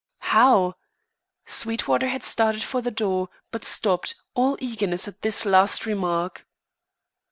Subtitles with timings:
[0.31, 0.77] "How?"
[1.45, 6.47] Sweetwater had started for the door, but stopped, all eagerness at this last remark.